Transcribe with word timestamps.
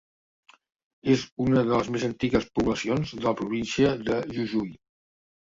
És 1.15 1.25
una 1.43 1.63
de 1.67 1.71
les 1.81 1.91
més 1.97 2.05
antigues 2.09 2.49
poblacions 2.55 3.13
de 3.21 3.23
la 3.29 3.37
Província 3.43 3.93
de 4.09 4.19
Jujuy. 4.39 4.77